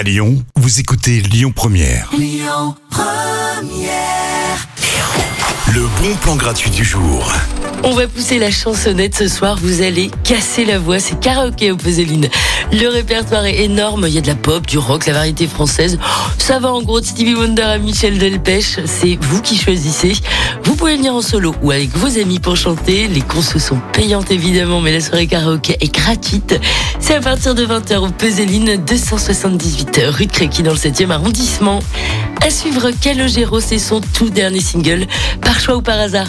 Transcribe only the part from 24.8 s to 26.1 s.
mais la soirée karaoké est